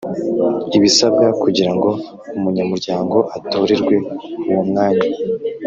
[0.77, 1.89] ibisabwa kugira ngo
[2.37, 3.95] umunyamuryango atorerwe
[4.49, 5.07] uwo mwanya